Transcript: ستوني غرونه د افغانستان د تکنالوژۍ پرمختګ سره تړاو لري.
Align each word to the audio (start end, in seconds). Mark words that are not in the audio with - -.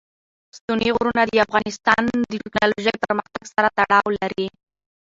ستوني 0.57 0.87
غرونه 0.95 1.23
د 1.27 1.31
افغانستان 1.45 2.01
د 2.31 2.33
تکنالوژۍ 2.43 2.95
پرمختګ 3.03 3.41
سره 3.53 3.67
تړاو 3.77 4.07
لري. 4.19 4.47